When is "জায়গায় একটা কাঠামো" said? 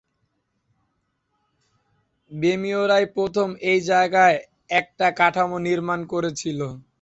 3.89-5.57